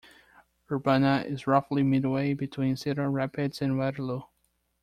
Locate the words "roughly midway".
1.45-2.33